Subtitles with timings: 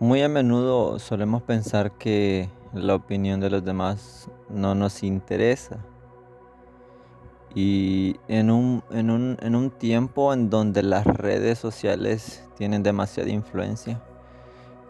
[0.00, 5.76] Muy a menudo solemos pensar que la opinión de los demás no nos interesa.
[7.54, 13.28] Y en un, en un, en un tiempo en donde las redes sociales tienen demasiada
[13.28, 14.02] influencia,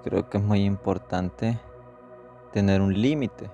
[0.05, 1.59] creo que es muy importante
[2.53, 3.51] tener un límite.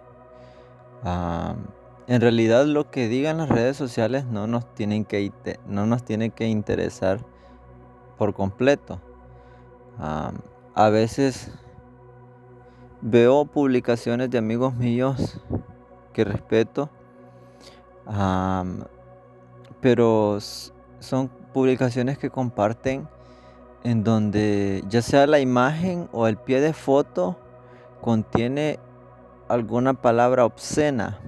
[2.07, 5.33] En realidad lo que digan las redes sociales no nos tienen que,
[5.67, 7.21] no nos tiene que interesar
[8.19, 9.01] por completo.
[10.77, 11.51] A veces
[13.01, 15.41] veo publicaciones de amigos míos
[16.13, 16.91] que respeto,
[19.81, 20.39] pero
[21.01, 23.09] son publicaciones que comparten
[23.85, 27.39] en donde ya sea la imagen o el pie de foto
[28.03, 28.79] contiene
[29.49, 31.19] alguna palabra obscena.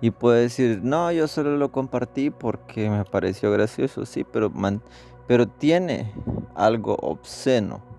[0.00, 4.50] Y puede decir, no, yo solo lo compartí porque me pareció gracioso, sí, pero,
[5.26, 6.14] pero tiene
[6.54, 7.95] algo obsceno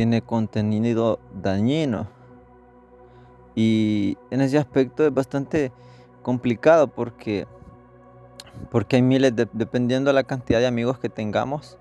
[0.00, 2.08] tiene contenido dañino.
[3.54, 5.72] Y en ese aspecto es bastante
[6.22, 7.46] complicado porque,
[8.70, 11.76] porque hay miles, dependiendo de la cantidad de amigos que tengamos,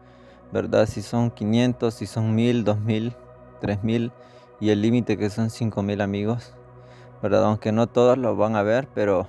[0.51, 0.85] ¿verdad?
[0.85, 3.15] Si son 500, si son 1000, 2000,
[3.61, 4.11] 3000
[4.59, 6.53] y el límite que son 5000 amigos,
[7.23, 7.45] ¿verdad?
[7.45, 9.27] Aunque no todos lo van a ver, pero,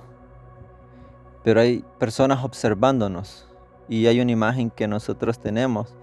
[1.45, 3.47] pero hay personas observándonos
[3.87, 5.95] y hay una imagen que nosotros tenemos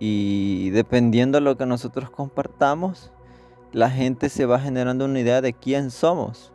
[0.00, 3.12] y dependiendo de lo que nosotros compartamos,
[3.70, 6.52] la gente se va generando una idea de quién somos.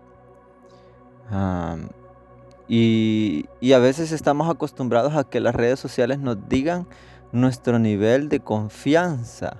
[2.68, 6.88] y, a veces estamos acostumbrados a que las redes sociales nos digan
[7.32, 9.58] nuestro nivel de confianza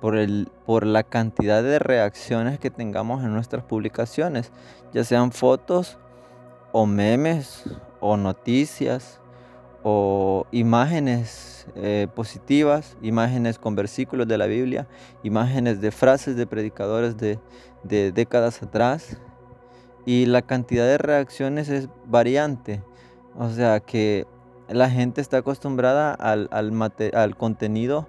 [0.00, 4.50] por, el, por la cantidad de reacciones que tengamos en nuestras publicaciones,
[4.94, 5.98] ya sean fotos
[6.72, 7.64] o memes
[8.00, 9.20] o noticias
[9.88, 14.88] o imágenes eh, positivas, imágenes con versículos de la Biblia,
[15.22, 17.38] imágenes de frases de predicadores de,
[17.84, 19.16] décadas atrás.
[20.04, 22.82] Y la cantidad de reacciones es variante.
[23.38, 24.26] O sea que
[24.68, 28.08] la gente está acostumbrada al, al, contenido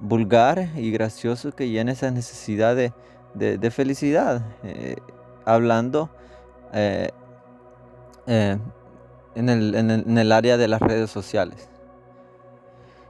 [0.00, 4.44] vulgar y gracioso que llena esa necesidad de, felicidad.
[4.64, 4.96] Eh,
[5.44, 6.10] hablando
[6.72, 7.10] eh,
[9.36, 11.68] en el, área de las redes sociales.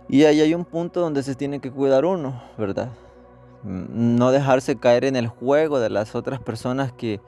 [0.09, 2.91] Y ahí hay un punto donde se tiene que cuidar uno, ¿verdad?
[3.63, 7.21] Mm, no dejarse caer en el juego de las otras personas que,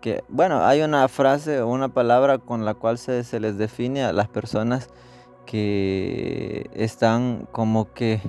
[0.00, 4.04] que bueno, hay una frase o una palabra con la cual se, se, les define
[4.04, 4.88] a las personas
[5.46, 8.20] que están como que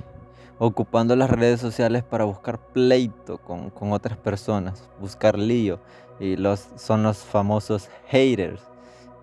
[0.58, 5.80] ocupando las redes sociales para buscar pleito con, con otras personas, buscar lío.
[6.20, 8.62] Y los, son los famosos haters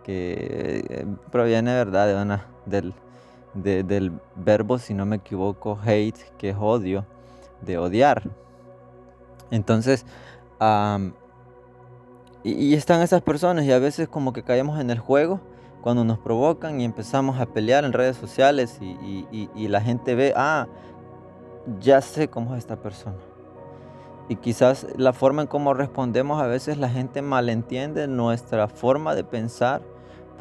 [0.03, 2.93] que eh, proviene verdad de una, del,
[3.53, 7.05] del verbo, si no me equivoco, hate, que es odio,
[7.61, 8.23] de odiar.
[9.51, 10.05] Entonces,
[12.43, 15.39] y, están esas personas y a veces como que caemos en el juego
[15.81, 20.33] cuando nos provocan y empezamos a pelear en redes sociales y, y la gente ve,
[20.35, 20.67] ah,
[21.79, 23.17] ya sé cómo es esta persona.
[24.29, 29.23] Y quizás la forma en cómo respondemos a veces la gente malentiende nuestra forma de
[29.23, 29.81] pensar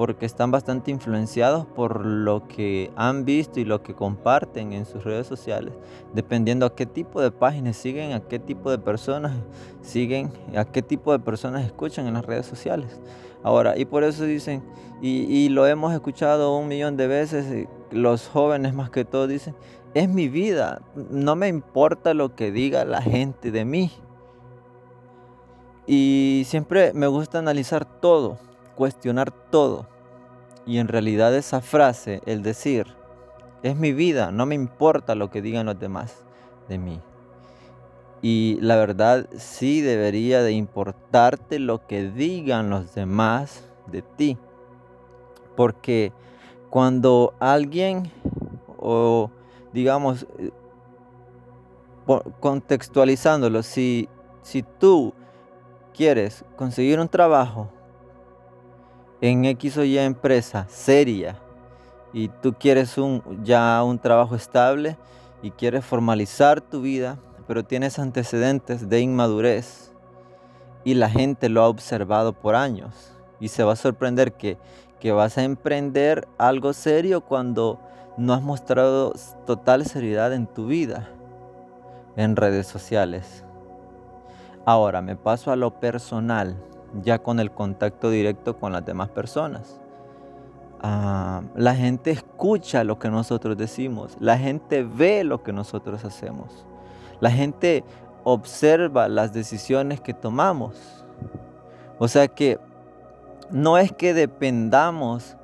[0.01, 5.05] porque están bastante influenciados por lo que han visto y lo que comparten en sus
[5.05, 5.75] redes sociales,
[6.15, 9.37] dependiendo a qué tipo de páginas siguen, a qué tipo de personas
[9.83, 12.99] siguen, a qué tipo de personas escuchan en las redes sociales.
[13.43, 14.63] Ahora, y por eso dicen,
[15.03, 19.55] y, lo hemos escuchado un millón de veces, los jóvenes más que todo dicen,
[19.95, 23.91] es mi vida, no me importa lo que diga la gente de mí.
[25.87, 28.39] Y siempre me gusta analizar todo
[28.81, 29.87] cuestionar todo.
[30.65, 32.87] Y en realidad esa frase, el decir,
[33.63, 36.25] es mi vida, no me importa lo que digan los demás
[36.67, 36.99] de mí.
[38.23, 44.39] Y la verdad sí debería de importarte lo que digan los demás de ti.
[45.57, 46.15] Porque
[46.71, 48.11] cuando alguien,
[48.79, 49.31] o
[49.73, 50.51] digamos, eh,
[52.41, 54.09] contextualizándolo, si,
[54.43, 55.15] si tú
[55.95, 57.69] quieres conseguir un trabajo
[59.21, 61.37] en X o Y empresa seria
[62.13, 64.97] y tú quieres un, ya un trabajo estable
[65.43, 69.93] y quieres formalizar tu vida, pero tienes antecedentes de inmadurez
[70.85, 74.59] y la gente lo ha observado por años y se va a sorprender que,
[74.99, 77.79] que vas a emprender algo serio cuando
[78.21, 79.15] no has mostrado
[79.47, 81.09] total seriedad en tu vida
[82.17, 83.45] en redes sociales.
[84.67, 86.55] Ahora me paso a lo personal
[87.03, 89.81] ya con el contacto directo con las demás personas.
[90.83, 96.67] Ah, la gente escucha lo que nosotros decimos, la gente ve lo que nosotros hacemos,
[97.21, 97.85] La gente
[98.25, 101.05] observa las decisiones que tomamos.
[101.99, 102.59] O sea que
[103.51, 105.37] no es que dependamos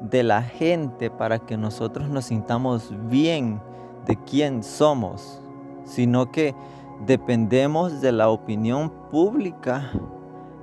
[0.00, 3.60] de la gente para que nosotros nos sintamos bien
[4.06, 5.40] de quién somos,
[5.84, 6.54] sino que
[7.06, 9.90] dependemos de la opinión pública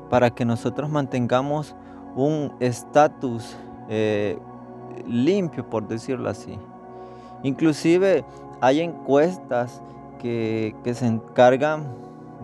[0.10, 1.76] para que nosotros mantengamos
[2.16, 3.56] un estatus
[3.90, 4.38] eh,
[5.08, 6.58] limpio, por decirlo así.
[7.42, 8.24] Inclusive
[8.62, 9.82] hay encuestas
[10.20, 11.88] que, que se encargan,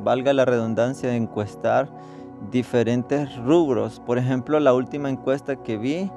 [0.04, 1.90] valga la redundancia, de encuestar
[2.52, 4.00] diferentes rubros.
[4.00, 6.12] Por ejemplo, la última encuesta que vi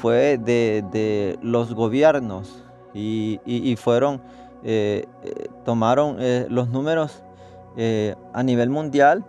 [0.00, 2.62] fue de, los gobiernos
[2.94, 4.22] y, fueron,
[4.64, 7.22] eh, eh, tomaron eh, los números
[8.32, 9.24] a nivel mundial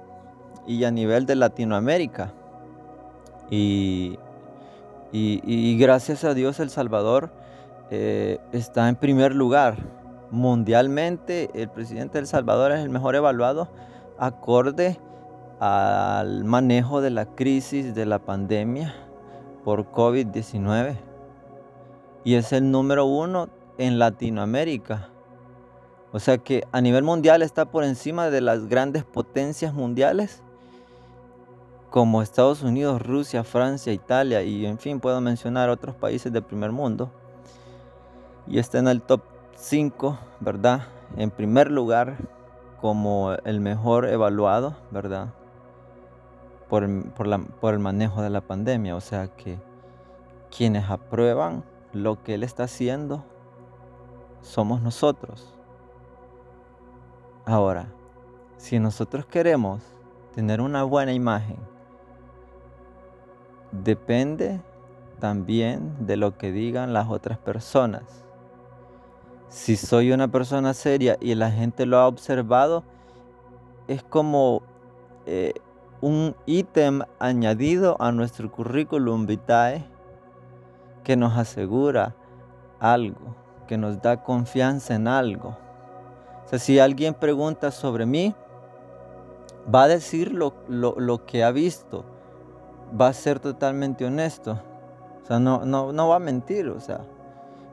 [0.65, 2.31] y a nivel de Latinoamérica.
[3.49, 4.17] Y,
[5.11, 7.31] y gracias a Dios El Salvador
[7.89, 9.75] está en primer lugar.
[10.31, 13.69] Mundialmente el presidente de El Salvador es el mejor evaluado
[14.17, 14.99] acorde
[15.59, 19.06] al manejo de la crisis de la pandemia
[19.67, 20.95] por COVID-19
[22.23, 25.09] y es el número uno en Latinoamérica.
[26.13, 30.41] O sea que a nivel mundial está por encima de las grandes potencias mundiales
[31.89, 36.71] como Estados Unidos, Rusia, Francia, Italia y en fin puedo mencionar otros países del primer
[36.71, 37.11] mundo.
[38.47, 39.19] Y está en el top
[39.57, 40.83] 5, ¿verdad?
[41.17, 42.15] En primer lugar
[42.79, 45.33] como el mejor evaluado, ¿verdad?
[46.69, 48.95] Por, el manejo de la pandemia.
[48.95, 49.59] O sea que
[50.55, 53.23] quienes aprueban lo que Él está haciendo
[54.41, 55.53] somos nosotros.
[57.45, 57.87] Ahora,
[58.57, 59.81] si nosotros queremos
[60.35, 61.57] tener una buena imagen,
[63.71, 64.61] depende
[65.19, 68.03] también de lo que digan las otras personas.
[69.49, 72.83] Si soy una persona seria y la gente lo ha observado,
[73.87, 74.61] es como
[75.25, 75.53] eh,
[76.01, 79.83] un ítem añadido a nuestro currículum vitae
[81.03, 82.15] que nos asegura
[82.79, 83.35] algo,
[83.67, 85.57] que nos da confianza en algo.
[86.45, 88.35] O sea, si alguien pregunta sobre mí,
[89.73, 92.05] va a decir lo, que ha visto,
[92.99, 94.59] va a ser totalmente honesto.
[95.23, 97.01] O sea, no, no, va a mentir, o sea.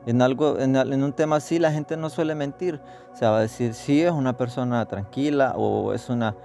[0.05, 2.79] En, algo, en, en, un tema así la gente no suele mentir.
[3.13, 6.35] O sea, va a decir, sí, es una persona tranquila o es una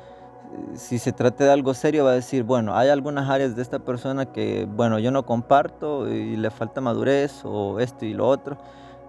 [0.74, 3.78] si se trata de algo serio, va a decir, bueno, hay algunas áreas de esta
[3.78, 8.56] persona que, bueno, yo no comparto y le falta madurez o esto y lo otro,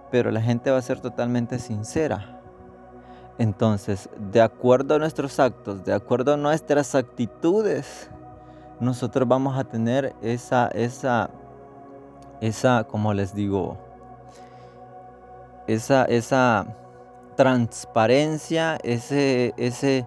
[0.09, 2.41] pero la gente va a ser totalmente sincera.
[3.37, 8.09] Entonces, de acuerdo a nuestros actos, de acuerdo a nuestras actitudes,
[8.79, 11.29] nosotros vamos a tener esa, esa,
[12.41, 13.77] esa, como les digo,
[15.67, 16.65] esa, esa
[17.35, 20.05] transparencia, ese, ese,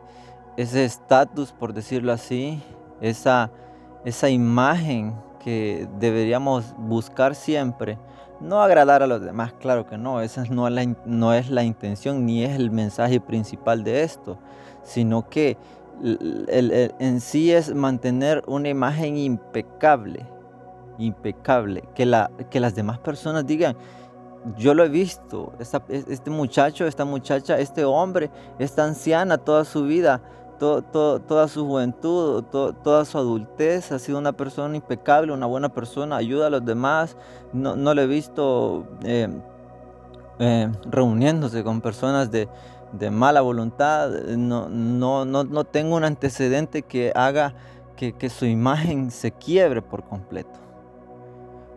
[0.56, 2.62] ese estatus, por decirlo así,
[3.01, 3.51] esa,
[4.05, 7.99] esa imagen que deberíamos buscar siempre.
[8.41, 11.62] No agradar a los demás, claro que no, esa no es, la, no es la
[11.62, 14.39] intención ni es el mensaje principal de esto,
[14.83, 15.56] sino que
[16.03, 20.27] en sí es mantener una imagen impecable,
[20.99, 23.77] impecable, que, la, que las demás personas digan,
[24.59, 30.20] yo lo he visto, este muchacho, esta muchacha, este hombre, esta anciana toda su vida
[30.58, 36.46] toda su juventud, toda su adultez, ha sido una persona impecable, una buena persona, ayuda
[36.46, 37.17] a los demás.
[37.53, 39.29] No, le he visto eh,
[40.39, 42.49] eh, reuniéndose con personas de,
[43.11, 44.11] mala voluntad.
[44.37, 47.55] No, tengo un antecedente que haga
[47.96, 50.58] que, que su imagen se quiebre por completo.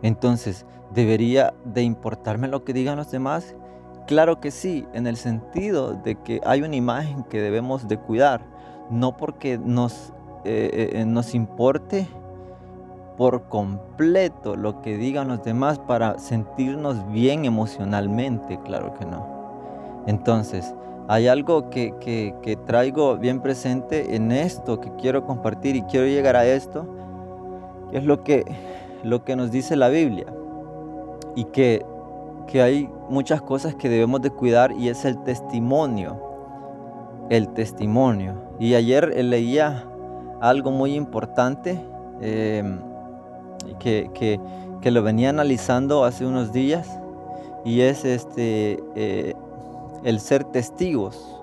[0.02, 3.54] Entonces, ¿debería de importarme lo que digan los demás?
[4.06, 8.40] Claro que sí, en el sentido de que hay una imagen que debemos de cuidar
[8.90, 10.12] no porque nos,
[10.44, 12.08] eh, eh, nos importe
[13.16, 19.26] por completo lo que digan los demás para sentirnos bien emocionalmente, claro que no.
[20.06, 20.74] Entonces,
[21.08, 26.36] hay algo que, que, traigo bien presente en esto que quiero compartir y quiero llegar
[26.36, 26.86] a esto,
[27.90, 28.44] que es lo que,
[29.02, 30.26] lo que nos dice la Biblia
[31.34, 31.84] y que,
[32.46, 36.20] que hay muchas cosas que debemos de cuidar y es el testimonio,
[37.30, 38.47] el testimonio.
[38.58, 39.84] Y ayer leía
[40.40, 41.80] algo muy importante
[42.20, 42.78] em,
[43.78, 44.40] que,
[44.84, 46.98] lo venía analizando hace unos días
[47.64, 49.34] y es este, eh,
[50.02, 51.36] el ser testigos,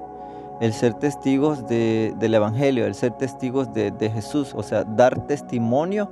[0.62, 6.10] el ser testigos del Evangelio, el ser testigos de, de Jesús, o sea, dar testimonio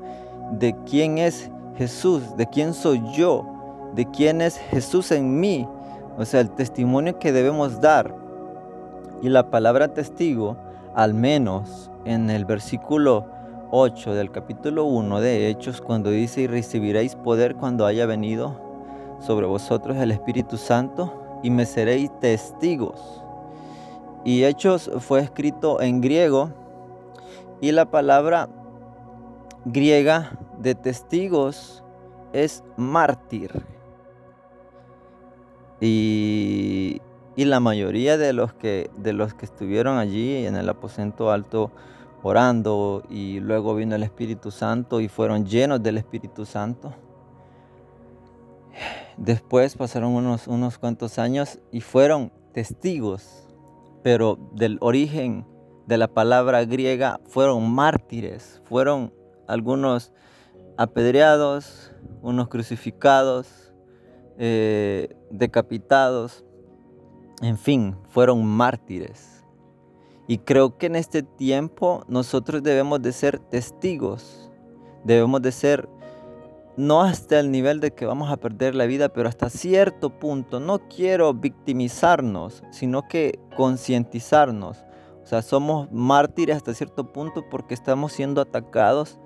[0.51, 3.45] de quién es Jesús, de quién soy yo,
[3.95, 5.67] de quién es Jesús en mí,
[6.17, 8.13] o sea, el testimonio que debemos dar.
[9.22, 10.57] Y la palabra testigo,
[10.95, 13.25] al menos en el versículo
[13.71, 18.59] 8 del capítulo 1 de Hechos, cuando dice, y recibiréis poder cuando haya venido
[19.19, 23.23] sobre vosotros el Espíritu Santo, y me seréis testigos.
[24.23, 26.51] Y Hechos fue escrito en griego,
[27.62, 28.50] y la palabra
[29.65, 31.83] griega de testigos
[32.33, 33.63] es mártir.
[35.81, 37.01] Y,
[37.38, 41.72] la mayoría de los, que, de los que estuvieron allí en el aposento alto
[42.22, 46.94] orando y luego vino el Espíritu Santo y fueron llenos del Espíritu Santo.
[49.18, 53.48] Después pasaron unos, unos cuantos años y fueron testigos,
[54.02, 55.46] pero del origen
[55.86, 59.13] de la palabra griega fueron mártires, fueron
[59.48, 60.12] algunos
[60.78, 63.74] apedreados, unos crucificados,
[64.38, 66.46] eh, decapitados,
[67.43, 69.43] en fin, fueron mártires.
[70.27, 74.50] Y creo que en este tiempo nosotros debemos de ser testigos,
[75.03, 75.89] debemos de ser,
[76.77, 80.62] no hasta el nivel de que vamos a perder la vida, pero hasta cierto punto,
[80.62, 84.85] no quiero victimizarnos, sino que concientizarnos.
[85.21, 89.19] O sea, somos mártires hasta cierto punto porque estamos siendo atacados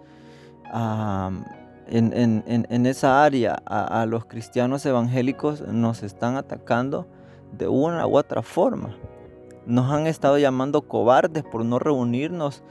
[1.88, 3.53] en, esa área.
[3.65, 7.07] A, los cristianos evangélicos nos están atacando
[7.51, 8.98] de una u otra forma.
[9.66, 12.63] Nos han estado llamando cobardes por no reunirnos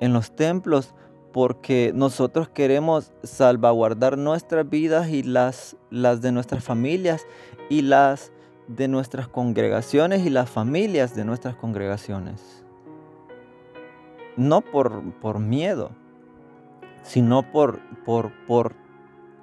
[0.00, 0.94] en los templos
[1.32, 7.26] porque nosotros queremos salvaguardar nuestras vidas y las, las de nuestras familias
[7.68, 8.32] y las
[8.66, 12.64] de nuestras congregaciones y las familias de nuestras congregaciones.
[14.36, 15.90] No por, por miedo,
[17.02, 18.74] sino por, por, por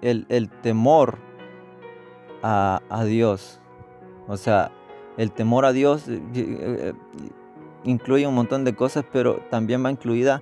[0.02, 1.18] el, temor
[2.44, 3.60] a, a Dios.
[4.28, 4.72] O sea,
[5.18, 6.94] el temor a Dios eh, eh,
[7.84, 10.42] incluye un montón de cosas, pero también va incluida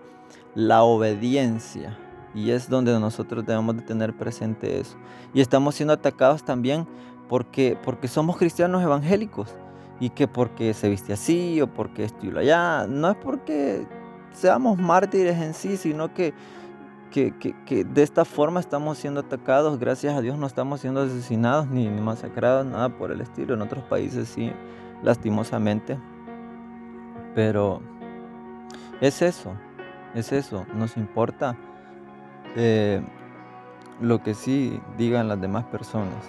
[0.56, 1.98] la obediencia.
[2.34, 4.98] Y es donde nosotros debemos de tener presente eso.
[5.34, 6.88] Y estamos siendo atacados también
[7.30, 9.56] porque, porque somos cristianos evangélicos.
[10.00, 12.88] Y que porque se viste así o porque esto y lo allá.
[12.88, 13.86] No es porque
[14.34, 16.34] seamos mártires en sí, sino que,
[17.13, 19.77] que, de esta forma estamos siendo atacados.
[19.79, 23.53] Gracias a Dios no estamos siendo asesinados ni, ni masacrados, nada por el estilo.
[23.53, 24.51] En otros países sí
[25.03, 25.98] lastimosamente.
[27.36, 27.82] Pero
[29.00, 29.53] es eso,
[30.15, 31.55] es eso, nos importa
[32.55, 33.01] eh,
[34.01, 36.24] lo que sí digan las demás personas.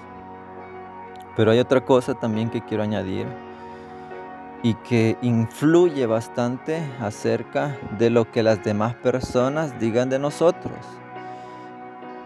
[1.36, 3.26] Pero hay otra cosa también que quiero añadir
[4.64, 10.78] y que influye bastante acerca de lo que las demás personas digan de nosotros.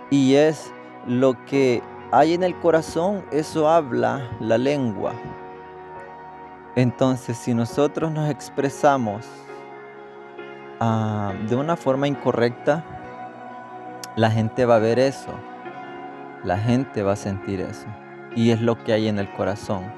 [0.09, 0.73] Y es
[1.04, 5.14] lo que hay en el corazón, eso habla la lengua.
[6.76, 9.26] Entonces, si nosotros nos expresamos
[10.78, 12.85] ah, de una forma incorrecta,
[14.14, 15.33] la gente va a ver eso.
[16.45, 17.88] La gente va a sentir eso.
[18.37, 19.92] Y es lo que hay en el corazón.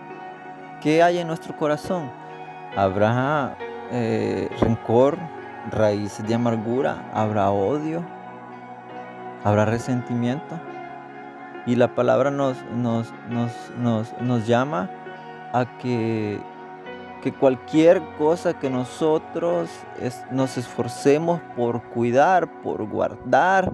[0.81, 2.20] ¿Qué hay en nuestro corazón?
[2.77, 3.57] Habrá
[3.91, 5.19] eh, rencor,
[5.71, 8.05] raíces de amargura, habrá odio,
[9.45, 10.61] habrá resentimiento.
[11.67, 14.89] Y la palabra nos, nos, nos, nos llama
[15.53, 16.41] a que
[17.21, 19.71] que cualquier cosa que nosotros
[20.31, 23.73] nos esforcemos por cuidar, por guardar,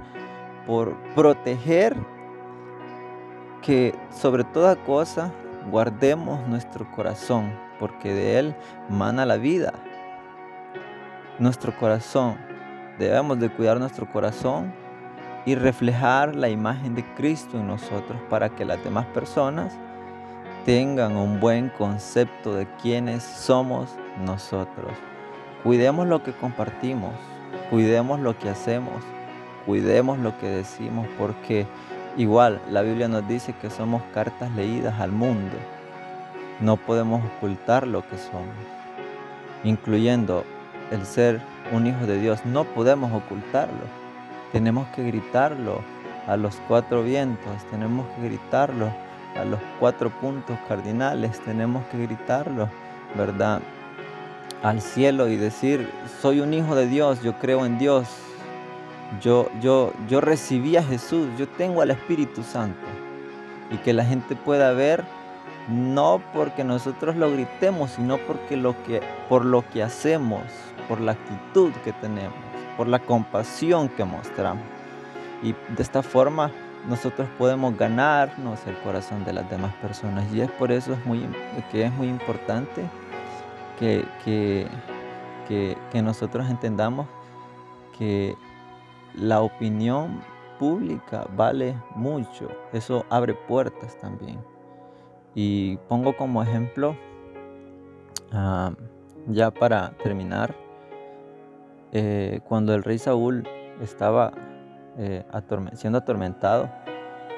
[0.66, 1.96] por proteger,
[3.62, 5.32] que sobre toda cosa
[5.70, 8.56] guardemos nuestro corazón, porque de él
[8.88, 9.72] mana la vida.
[11.38, 12.36] Nuestro corazón,
[12.98, 14.72] debemos de cuidar nuestro corazón
[15.44, 19.72] y reflejar la imagen de Cristo en nosotros para que las demás personas
[20.64, 23.90] tengan un buen concepto de quiénes somos
[24.24, 24.90] nosotros.
[25.62, 27.12] Cuidemos lo que compartimos,
[27.70, 29.04] cuidemos lo que hacemos,
[29.64, 31.66] cuidemos lo que decimos, porque
[32.16, 35.56] igual la Biblia nos dice que somos cartas leídas al mundo.
[36.60, 38.54] No podemos ocultar lo que somos,
[39.64, 40.44] incluyendo
[40.90, 41.40] el ser
[41.72, 42.44] un hijo de Dios.
[42.44, 43.84] No podemos ocultarlo.
[44.52, 45.80] Tenemos que gritarlo
[46.26, 48.90] a los cuatro vientos, tenemos que gritarlo
[49.36, 52.68] a los cuatro puntos cardinales, tenemos que gritarlo,
[53.16, 53.60] ¿verdad?
[54.62, 58.08] Al cielo y decir, soy un hijo de Dios, yo creo en Dios,
[59.20, 62.86] yo, yo, yo recibí a Jesús, yo tengo al Espíritu Santo.
[63.70, 65.04] Y que la gente pueda ver,
[65.68, 70.42] no porque nosotros lo gritemos, sino porque lo que, por lo que hacemos,
[70.88, 72.34] por la actitud que tenemos,
[72.76, 74.64] por la compasión que mostramos.
[75.42, 76.50] Y de esta forma
[76.88, 80.32] nosotros podemos ganarnos el corazón de las demás personas.
[80.32, 80.96] Y es por eso
[81.70, 82.82] que es muy importante
[83.78, 84.68] que, que,
[85.48, 87.06] que, nosotros entendamos
[87.98, 88.36] que
[89.14, 90.22] la opinión
[90.58, 92.48] pública vale mucho.
[92.72, 94.38] Eso abre puertas también.
[95.38, 96.96] Y pongo como ejemplo,
[98.32, 98.72] ah,
[99.28, 100.56] ya para terminar,
[101.92, 103.46] eh, cuando el rey Saúl
[103.82, 104.32] estaba
[104.96, 105.24] eh,
[105.74, 106.70] siendo atormentado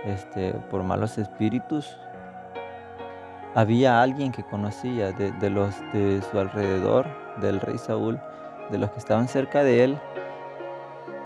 [0.05, 1.99] este, por malos espíritus,
[3.57, 7.07] había alguien que conocía de, los de su alrededor,
[7.40, 8.21] del rey Saúl,
[8.71, 9.99] de los que estaban cerca de él,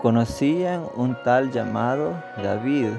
[0.01, 2.89] conocían un tal llamado David.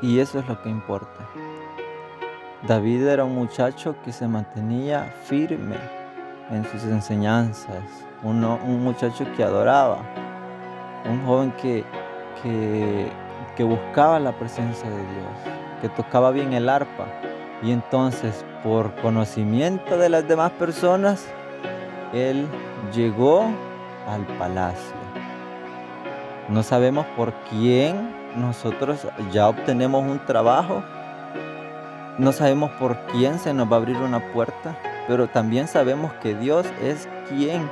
[0.00, 1.26] Y eso es lo que importa.
[2.66, 5.76] David era un muchacho que se mantenía firme
[6.50, 7.82] en sus enseñanzas,
[8.22, 8.40] un,
[8.82, 9.98] muchacho que adoraba,
[11.08, 11.84] un joven que,
[12.42, 13.08] que,
[13.56, 17.06] que buscaba la presencia de Dios, que tocaba bien el arpa.
[17.62, 21.26] Y entonces, por conocimiento de las demás personas,
[22.12, 22.46] él
[22.92, 23.44] llegó
[24.08, 24.96] al palacio.
[26.48, 30.82] No sabemos por quién nosotros ya obtenemos un trabajo.
[32.18, 36.34] No sabemos por quién se nos va a abrir una puerta, pero también sabemos que
[36.34, 37.70] Dios es quien,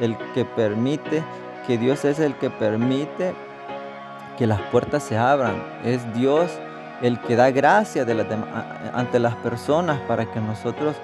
[0.00, 1.22] el que permite,
[1.66, 3.34] que Dios es el que permite
[4.36, 5.62] que las puertas se abran.
[5.84, 6.50] Es Dios
[7.02, 8.06] el que da gracia
[8.92, 10.96] ante las personas para que nosotros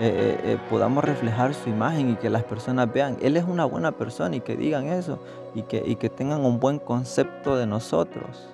[0.00, 3.92] eh, eh, podamos reflejar su imagen y que las personas vean, Él es una buena
[3.92, 5.20] persona y que digan eso
[5.54, 8.48] y que, y que tengan un buen concepto de nosotros.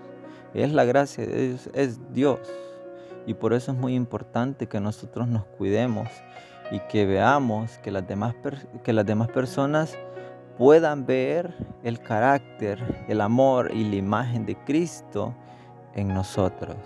[0.55, 2.39] Es la gracia de Dios, es Dios.
[3.27, 6.09] Y por eso es muy importante que nosotros nos cuidemos
[6.71, 8.35] y que veamos que las demás,
[8.83, 9.99] que las demás personas
[10.57, 15.35] puedan ver el carácter, el amor y la imagen de Cristo
[15.95, 16.77] en nosotros.